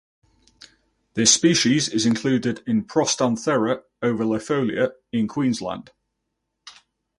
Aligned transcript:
This 1.13 1.31
species 1.31 1.87
is 1.87 2.07
included 2.07 2.63
in 2.65 2.85
"Prostanthera 2.85 3.83
ovalifolia" 4.01 4.93
in 5.11 5.27
Queensland. 5.27 5.91